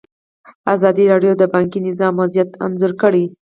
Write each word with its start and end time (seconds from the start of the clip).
ازادي 0.73 1.05
راډیو 1.11 1.33
د 1.37 1.43
بانکي 1.53 1.79
نظام 1.87 2.13
وضعیت 2.21 2.49
انځور 2.65 2.91
کړی. 3.01 3.23